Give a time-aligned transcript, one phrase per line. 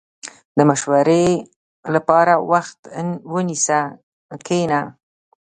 [0.57, 1.25] •د مشورې
[1.95, 2.79] لپاره وخت
[3.33, 3.79] ونیسه،
[4.45, 4.81] کښېنه.